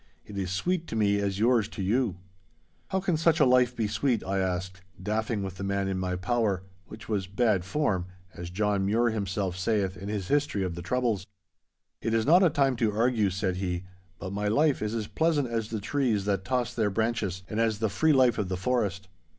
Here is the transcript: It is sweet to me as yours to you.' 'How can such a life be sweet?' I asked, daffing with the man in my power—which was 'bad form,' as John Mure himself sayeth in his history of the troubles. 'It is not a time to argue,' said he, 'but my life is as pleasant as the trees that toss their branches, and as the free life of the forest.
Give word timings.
It 0.25 0.35
is 0.35 0.49
sweet 0.49 0.87
to 0.87 0.95
me 0.95 1.19
as 1.19 1.37
yours 1.37 1.67
to 1.67 1.83
you.' 1.83 2.17
'How 2.87 2.99
can 3.01 3.17
such 3.17 3.39
a 3.39 3.45
life 3.45 3.75
be 3.75 3.87
sweet?' 3.87 4.23
I 4.23 4.39
asked, 4.39 4.81
daffing 4.99 5.43
with 5.43 5.57
the 5.57 5.63
man 5.63 5.87
in 5.87 5.99
my 5.99 6.15
power—which 6.15 7.07
was 7.07 7.27
'bad 7.27 7.63
form,' 7.63 8.07
as 8.33 8.49
John 8.49 8.83
Mure 8.87 9.11
himself 9.11 9.55
sayeth 9.55 9.97
in 9.97 10.09
his 10.09 10.27
history 10.27 10.63
of 10.63 10.73
the 10.73 10.81
troubles. 10.81 11.27
'It 12.01 12.15
is 12.15 12.25
not 12.25 12.41
a 12.41 12.49
time 12.49 12.75
to 12.77 12.91
argue,' 12.91 13.29
said 13.29 13.57
he, 13.57 13.83
'but 14.17 14.33
my 14.33 14.47
life 14.47 14.81
is 14.81 14.95
as 14.95 15.05
pleasant 15.05 15.47
as 15.47 15.69
the 15.69 15.79
trees 15.79 16.25
that 16.25 16.43
toss 16.45 16.73
their 16.73 16.89
branches, 16.89 17.43
and 17.47 17.59
as 17.59 17.77
the 17.77 17.87
free 17.87 18.11
life 18.11 18.39
of 18.39 18.49
the 18.49 18.57
forest. 18.57 19.07